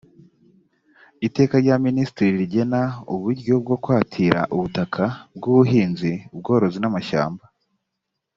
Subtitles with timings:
[1.27, 2.81] iteka rya minisitiri rigena
[3.13, 5.03] uburyo bwo kwatira ubutaka
[5.37, 7.43] bw ubuhinzi ubworozi n amashyamba